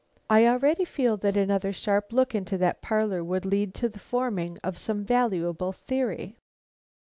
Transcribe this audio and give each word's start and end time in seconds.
I 0.31 0.47
already 0.47 0.83
feel 0.83 1.15
that 1.17 1.37
another 1.37 1.71
sharp 1.71 2.11
look 2.11 2.33
into 2.33 2.57
that 2.57 2.81
parlor 2.81 3.23
would 3.23 3.45
lead 3.45 3.75
to 3.75 3.87
the 3.87 3.99
forming 3.99 4.57
of 4.63 4.79
some 4.79 5.03
valuable 5.05 5.73
theory." 5.73 6.37